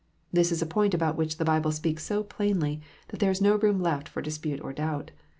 [0.33, 3.55] This is a point about which the Bible speaks so plainly that there is no
[3.57, 5.11] room left for dispute or doubt.